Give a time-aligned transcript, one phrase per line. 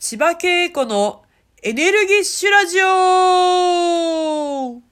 [0.00, 1.24] 千葉恵子の
[1.60, 4.87] エネルギッシュラジオ。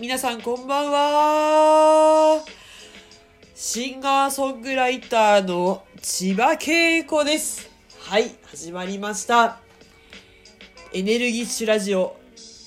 [0.00, 2.44] 皆さんこんばんは。
[3.56, 7.68] シンガーソングライターの千葉恵子です。
[8.04, 9.58] はい、始まりました。
[10.92, 12.16] エネルギッシュラジオ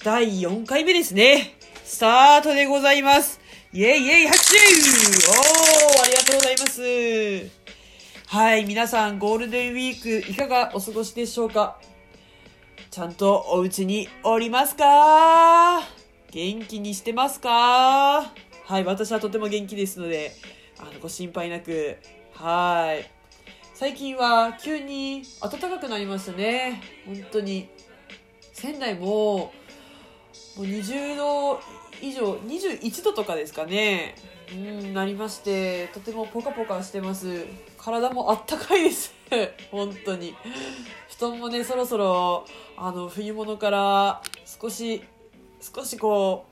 [0.03, 1.55] 第4回目ですね。
[1.86, 3.39] スタートでございます。
[3.72, 7.50] イェイイェイ拍手おー、ありがとうございます。
[8.27, 11.80] はい、皆さんゴールデンウィークいかがお過ごしでしょうか？
[12.89, 16.01] ちゃんとお家におりますか？
[16.31, 17.52] 元気にしてますか？
[17.52, 20.31] はい、私はとても元気ですので、
[20.80, 21.98] あの、ご心配なく、
[22.34, 23.11] はい。
[23.73, 26.81] 最近は急に暖かくなりましたね。
[27.06, 27.67] 本当に。
[28.53, 29.06] 仙台も、
[29.38, 29.52] も
[30.58, 31.59] う20度
[32.02, 34.16] 以上、21度とかですかね。
[34.53, 37.45] うん、なりまして、とてもポカポカしてます。
[37.78, 39.13] 体もあったかいです。
[39.69, 40.34] 本当に。
[41.17, 42.45] 布団もね、そろそろ、
[42.78, 45.03] あの、冬物から少し
[45.62, 46.48] 少しこ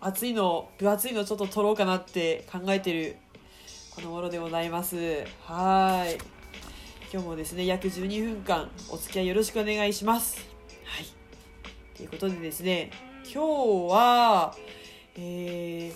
[0.00, 3.16] う暑いの分厚いのちょっと取ろうかなって考えてる
[3.94, 5.24] この頃でございます。
[5.40, 6.18] はい。
[7.10, 10.38] 今日もですね約12分間お付き合いよろしくお願いします。
[10.84, 11.06] はい。
[11.96, 12.90] ということでですね
[13.24, 14.54] 今日は
[15.16, 15.92] え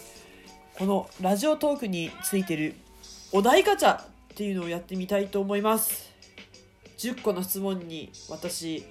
[0.74, 2.74] ー、このラジオトークについてる
[3.32, 6.12] お題ガチャっていうのをやってみたいと思います。
[6.98, 8.84] 10個の質問に私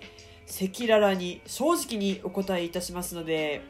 [0.48, 3.64] 赤裸々に正直にお答えいたしますので、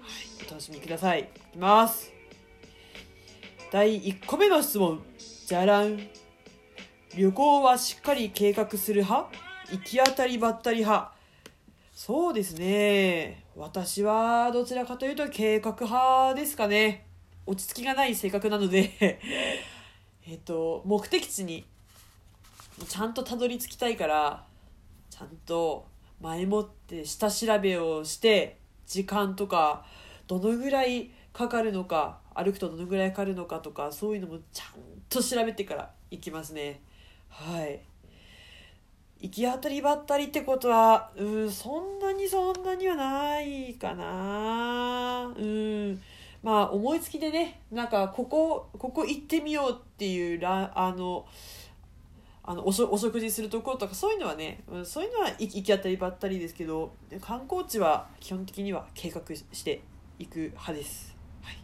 [0.00, 0.08] は
[0.42, 1.20] い、お楽しみください。
[1.20, 2.12] いきます。
[3.72, 5.02] 第1個目の質問。
[5.46, 5.98] じゃらん。
[7.16, 9.30] 旅行はしっかり計画する派？
[9.72, 11.12] 行き当たりばったり派？
[11.94, 13.44] そうですね。
[13.56, 17.06] 私はどちらかというと計画派ですかね。
[17.46, 18.92] 落ち着きがない性格なので
[20.26, 21.66] えっと、目的地に
[22.88, 24.46] ちゃんとたどり着きたいから、
[25.10, 25.89] ちゃんと
[26.20, 29.84] 前もって下調べをして時間とか
[30.26, 36.80] どのぐらいかかるのか歩くとどのぐらいかかるのかとかそういうのもちゃんと調べてから行きますね。
[37.28, 37.80] はい。
[39.20, 45.32] 行き当たりばったりってことはうんそんなにそんなにはないかな。
[45.36, 46.00] うん。
[46.42, 51.26] まあ思いつきでねなんかここここ行ってみようっていうらあの
[52.50, 59.82] あのおしお食事するところとかそういうのはねそういうのは行き行き当たりばったりですけど観光地は基本的には計画して
[60.18, 61.56] いく派です、はい、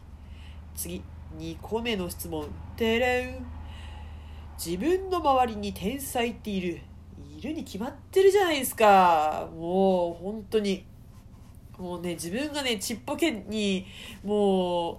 [0.77, 1.03] 次。
[1.37, 2.47] 2個目の質問。
[2.77, 3.45] てれん
[4.57, 6.79] 自分の周りに天才っている。
[7.37, 9.49] いるに決まってるじゃないですか。
[9.53, 10.85] もう本当に。
[11.77, 13.85] もうね自分がねちっぽけに
[14.23, 14.97] もう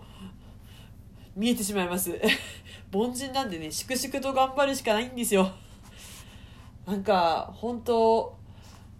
[1.34, 2.20] 見えてしまいます。
[2.92, 5.50] 凡人なんでね粛々と頑張るしかないんですよ。
[6.88, 8.34] なんか本当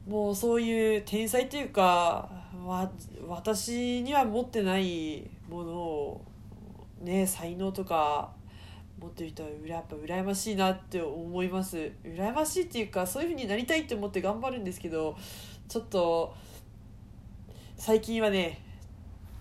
[0.07, 2.29] もうそういう天才っていうか
[2.63, 2.91] わ
[3.27, 6.25] 私には持ってないものを
[7.01, 8.31] ね才能とか
[9.01, 11.91] 持ってる人はやっぱ羨ましいなって思います。
[12.05, 15.17] 羨ましいっていうかそういうふうになりたいって思って頑張るんですけど
[15.67, 16.35] ちょっと
[17.79, 18.61] 最近はね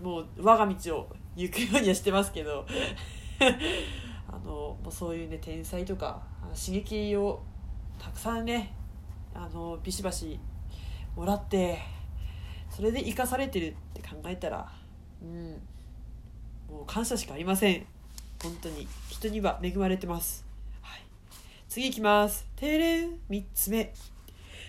[0.00, 2.64] もう我が道を行くようにはしてますけど
[4.26, 6.22] あのもうそういうね天才とか
[6.54, 7.42] 刺激を
[7.98, 8.74] たくさんね
[9.34, 10.38] あのビシバシ
[11.16, 11.78] もらって
[12.70, 14.70] それで生かされてるって考えたら
[15.22, 15.60] うん
[16.70, 17.86] もう感謝しかありません。
[18.42, 18.86] 本当に。
[19.08, 20.44] 人には恵まれてます、
[20.80, 21.02] はい、
[21.68, 22.46] 次いきます。
[22.54, 23.92] てれん3つ目。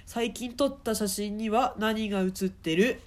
[0.06, 3.00] 最近撮った写真には何が写ってる？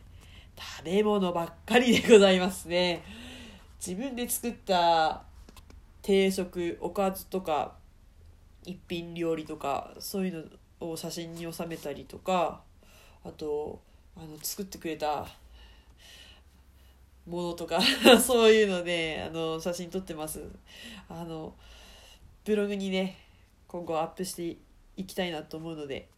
[0.57, 3.03] 食べ物ばっかりでございますね。
[3.85, 5.25] 自分で作った
[6.03, 7.75] 定食おかずとか
[8.65, 10.51] 一品料理とかそういう
[10.81, 12.63] のを写真に収めたりとか
[13.25, 13.81] あと
[14.17, 15.27] あの作ってくれた
[17.27, 17.81] ものとか
[18.21, 20.43] そういうのであの写真撮ってます。
[21.09, 21.55] あの
[22.45, 23.19] ブログにね
[23.69, 24.57] 今後アップして
[24.97, 26.09] いきたいなと思うので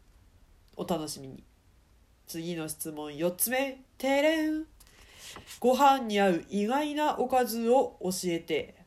[0.77, 1.43] お楽しみに。
[2.27, 4.65] 次の質問4つ目てれん
[5.61, 8.85] ご飯に合う意外なおかずを教えて。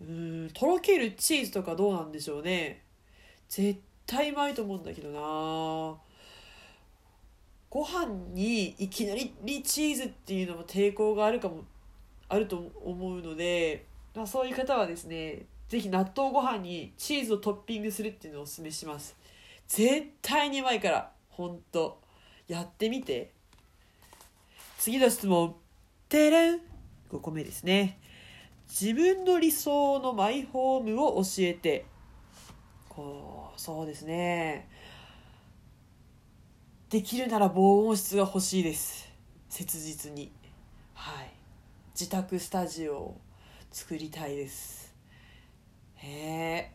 [0.00, 2.82] うんとろけるチーズとかどうなんでしょうね。
[3.48, 5.96] 絶対うまいと思うんだけどな。
[7.68, 11.64] ご飯にいきなりチーズっていうのも抵抗があるかも
[12.28, 13.84] あると思うので
[14.16, 19.14] まあ、そういう方はですね是非納豆ご飯にチーズをトッピングするっていうのをおすすめします。
[19.68, 22.00] 絶対にうまいからほんと。
[22.48, 23.32] やってみて。
[24.78, 25.56] 次の質問。
[26.08, 26.60] てれん。
[27.10, 27.98] 5個目ですね。
[28.68, 31.84] 自分の理想のマイホームを教えて。
[32.96, 34.70] こうそうですね。
[36.88, 39.12] できるなら防音室が欲しいです。
[39.50, 40.32] 切実に。
[40.94, 41.30] はい。
[41.92, 43.20] 自宅スタジオを
[43.70, 44.94] 作りたいです。
[45.96, 46.70] へ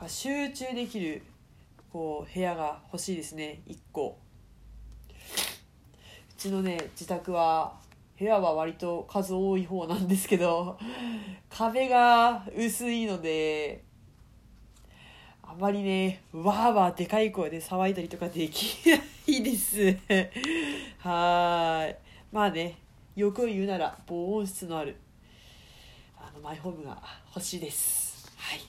[0.00, 1.22] え集中できる
[1.92, 3.60] こう部屋が欲しいですね。
[3.66, 4.18] 1個。
[5.10, 5.12] う
[6.38, 7.74] ちのね自宅は
[8.18, 10.78] 部屋は割と数多い方なんですけど
[11.50, 13.84] 壁が薄いので
[15.50, 18.96] あまりねわーわーでかい声で騒いだりとかできな
[19.26, 19.96] いです。
[21.00, 21.96] はい。
[22.30, 22.76] まあね
[23.16, 24.96] よく言うなら防音室のある
[26.18, 27.02] あのマイホームが
[27.34, 28.30] 欲しいです。
[28.36, 28.60] はい。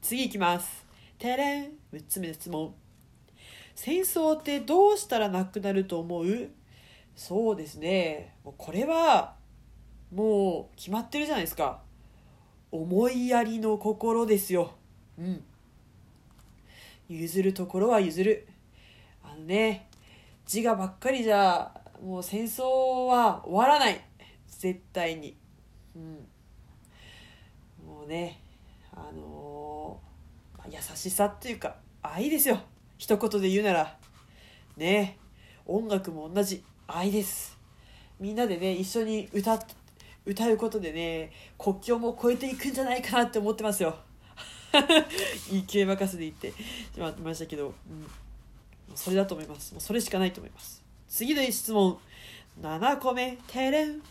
[0.00, 0.86] 次いきます。
[1.18, 2.74] てれん6つ目の質問。
[3.74, 6.50] 戦争ってどうしたらなくなると思う？
[7.14, 8.34] そうですね。
[8.44, 9.36] もうこれは
[10.10, 11.82] もう決まってるじゃないですか。
[12.72, 14.72] 思いやりの心ですよ。
[15.18, 15.44] うん。
[17.08, 18.46] 譲るところは譲る。
[19.22, 19.88] あのね
[20.52, 21.72] 自我ばっかりじゃ
[22.02, 24.00] もう戦争は終わらない。
[24.46, 25.36] 絶対に。
[25.96, 26.26] うん。
[27.86, 28.40] もうね
[28.92, 32.58] あのー、優しさっていうか愛ですよ。
[32.98, 33.96] 一言で言うなら。
[34.76, 35.18] ね
[35.66, 36.62] 音楽も同じ。
[36.86, 37.58] 愛です。
[38.18, 39.58] みんなでね一緒に歌
[40.24, 43.96] 歌うことでね国境も越えていくんじゃないかなって思ってますよ。
[45.66, 46.54] 勢 い任せで言ってし
[46.98, 47.74] まいましたけど、うん、
[48.94, 49.72] それだと思います。
[49.72, 50.82] もうそれしかないと思います。
[51.08, 51.98] 次の質問。
[52.60, 54.02] 7個目てれん。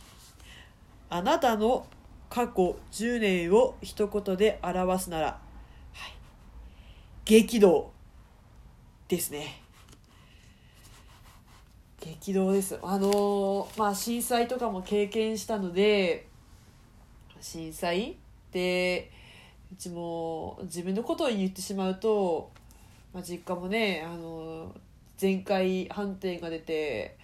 [1.10, 1.86] あなたの
[2.30, 6.14] 過去10年を一言で表すなら、はい、
[7.26, 7.92] 激動
[9.08, 9.62] ですね。
[12.00, 12.80] 激動です。
[12.82, 16.28] あのまあ震災とかも経験したので
[17.42, 18.18] 震災
[18.52, 19.12] で
[19.72, 22.52] うちも自分のことを言ってしまうと、
[23.14, 24.74] まあ、実家もねあの
[25.18, 27.18] 全壊判定が出て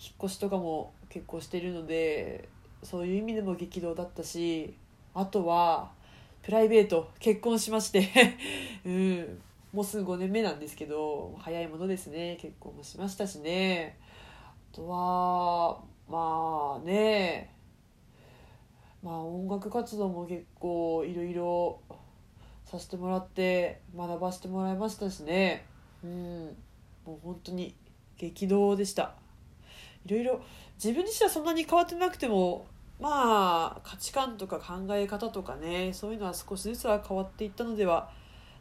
[0.00, 2.48] 引っ越しとかも結構してるので
[2.82, 4.74] そういう意味でも激動だったし
[5.14, 5.90] あとは
[6.42, 8.08] プライベート結婚しまして
[8.86, 9.42] うん
[9.72, 13.96] もうすぐ5年目なんですけど早いものですね結婚もしましたしね。
[14.72, 17.50] あとはまあね
[19.50, 21.80] 楽活動も結構いろいろ
[22.64, 25.66] させてもらって学ばせてもらいましたしね。
[26.04, 26.56] うん。
[27.04, 27.74] もう本当に
[28.16, 29.14] 激動でした。
[30.06, 30.40] いろいろ
[30.82, 32.66] 自分自身はそんなに変わってなくても
[33.00, 38.10] まあ価値観とか考え方とかねそういうのは少しずつは変わっていったのでは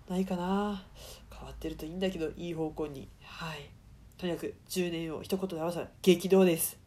[0.10, 0.84] ないかな。
[1.32, 3.08] 変わってるといいんだけどいい方向に。
[3.22, 3.70] はい。
[4.18, 6.78] とにかく10年を一言で表したら激動です。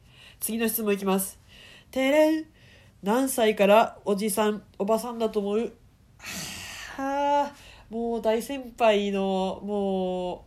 [0.40, 1.38] 次の質問いきます。
[1.90, 2.46] てれん
[3.02, 5.72] 何歳からおじさんおばさんだと思う？
[6.96, 7.54] はあ
[7.90, 10.40] もう大先輩のもう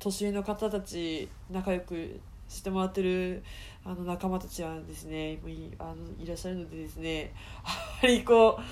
[0.00, 3.44] 年上の方たち仲良くしてもらってる
[3.84, 7.32] あの仲間たちはですねもういあのいらっしゃるのでですね
[7.64, 8.62] あまりこう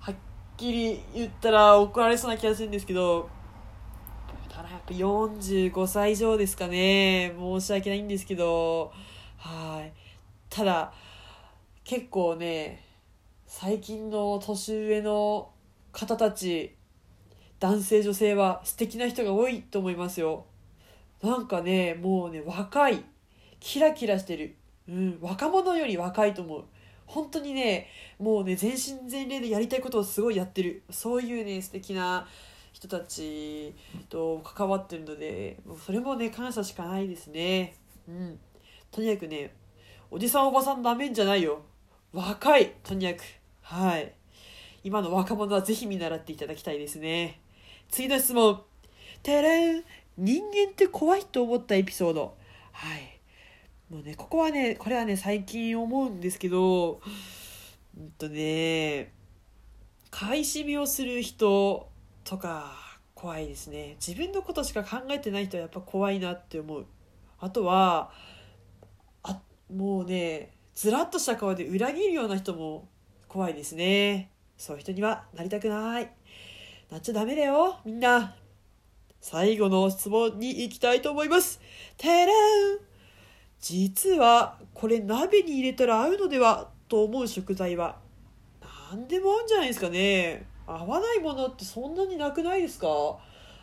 [0.00, 0.14] はっ
[0.56, 3.30] きり言ったら怒られそうな気がするんですけど
[4.48, 8.92] ただやっぱ45歳以上ですかね申し訳ないんですけど
[9.36, 9.92] はい。
[10.50, 10.92] ただ
[11.86, 12.82] 結構ね
[13.46, 15.52] 最近の年上の
[15.92, 16.74] 方たち
[17.60, 20.46] 男性女性は素敵な人が多いと思いますよ。
[21.22, 23.04] なんかねもうね若い
[23.60, 24.56] キラキラしてる、
[24.88, 26.64] うん、若者より若いと思う。
[27.06, 27.86] 本当にね
[28.18, 30.82] もうね全身全霊でやりたいことをすごいやってる。
[30.90, 32.26] そういうね素敵な
[32.72, 33.76] 人たち
[34.08, 37.76] と関わってるのでもうそれもね感謝しかないですね。
[38.08, 38.40] うん。
[38.90, 39.54] とにかくね
[40.10, 41.62] おじさんおばさんなめんじゃないよ。
[42.16, 43.24] 若いとにかく。
[43.60, 44.14] はい。
[44.82, 47.42] 今の若者はぜひ見習っていただきたいですね。
[47.90, 48.62] 次の質問。
[49.22, 49.84] てれん。
[50.16, 52.38] 人間って怖いと思ったエピソード。
[52.72, 53.20] はい。
[53.90, 57.00] もうねここはねこれはね最近思うんですけど
[57.96, 59.12] うんとね
[60.10, 61.88] 買い占めをする人
[62.24, 63.96] とか怖いですね。
[64.04, 66.86] 自分のことしか考えてない人はやっぱ怖いなって思う。
[67.38, 68.10] あとは
[69.22, 69.38] あ
[69.70, 72.86] もうねずらっとした顔で裏切るような人も
[73.28, 74.30] 怖いですね。
[74.58, 76.12] そういう人にはなりたくない。
[76.90, 78.36] なっちゃダメだよみんな。
[79.22, 81.60] 最後の質問に行きたいと思います。
[81.96, 82.28] てれん。
[83.58, 87.96] 実はこれ鍋に入れたら合うのではと思う食材は
[88.92, 90.46] 何でも合うんじゃないですかね。
[90.66, 92.86] 合わないものってそんなになくないですか？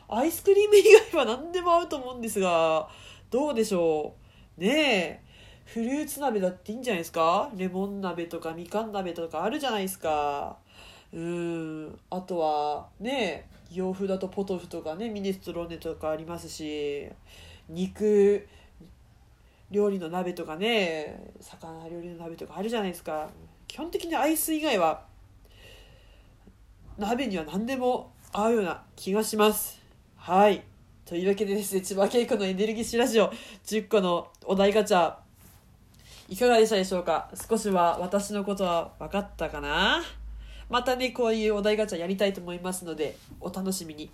[0.09, 2.89] アイスクリーム以外は何でも合うと思うんですが
[3.29, 4.15] どうでしょ
[4.57, 4.61] う。
[4.61, 5.32] ねえ。
[5.65, 7.49] フルーツ鍋だっていいんじゃないですか？
[7.55, 10.57] レモン鍋とかみかん鍋とかあるじゃないですか。
[11.11, 11.99] うん。
[12.09, 17.07] あとはね洋風だとポトフとかねミネストローネとかありますし
[17.69, 18.47] 肉
[19.71, 23.29] 料理の鍋とかね魚料理の鍋とかあるじゃないですか。
[23.67, 25.05] 基本的にアイス以外は
[26.97, 29.81] 鍋には何でも合うような気がします。
[30.17, 30.63] はい。
[31.05, 33.31] というわけでですね千葉恵子のエネルギッシュラジオ
[33.65, 35.22] 10個のお題ガチャ
[36.29, 37.29] いかがでしたでしょうか？
[37.49, 40.01] 少しは私のことは分かったかな？
[40.69, 44.09] またねこういうお題ガチャやりたいと思いますのでお楽しみに。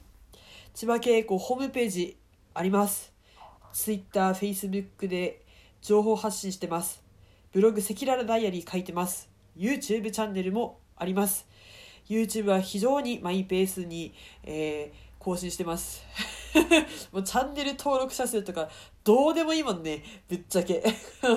[0.73, 2.17] 千葉恵子ホームページ
[2.53, 3.13] あります。
[3.71, 5.45] Twitter、Facebook で
[5.81, 7.03] 情報発信してます。
[7.53, 9.29] ブログ赤裸々ダイアリー書いてます。
[9.55, 11.47] YouTube チャンネルもあります。
[12.09, 14.13] YouTube は非常にマイペースに、
[14.43, 16.01] えー更新してます。
[17.11, 18.69] もうチャンネル登録者数とか
[19.03, 20.03] どうでもいいもんね。
[20.27, 20.83] ぶっちゃけ。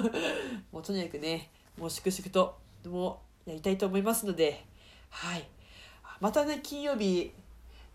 [0.72, 2.58] もうとにかくねもう粛々と
[2.88, 4.64] もやりたいと思いますので。
[5.10, 5.46] はい。
[6.20, 7.32] またね金曜日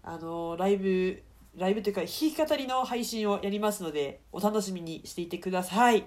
[0.03, 1.23] あのライブ
[1.55, 6.05] ライブというか弾き語りの配信をやりますのでお楽しみにしていてください。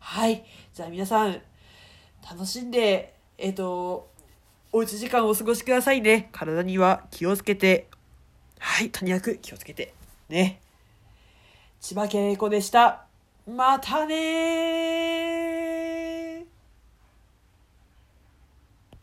[0.00, 0.44] はい。
[0.74, 1.40] じゃあ皆さん
[2.28, 4.10] 楽しんでえっ、ー、と
[4.72, 6.28] おうち時間をお過ごしくださいね。
[6.32, 7.91] 体には気をつけて。
[8.64, 9.92] はい、とにかく気をつけて。
[10.28, 10.60] ね。
[11.80, 13.04] 千葉恵子でした。
[13.44, 15.21] またね